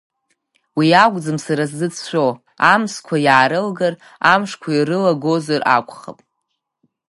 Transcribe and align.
Уи 0.77 0.87
акәӡам 1.03 1.37
сара 1.45 1.63
сзыцәшәо, 1.71 2.27
амзақәа 2.73 3.15
иаарылгар, 3.25 3.93
амшқәа 4.31 4.69
ирылагозар 4.77 5.61
акәхап… 5.75 6.19